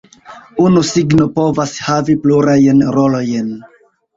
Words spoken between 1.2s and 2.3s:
povas havi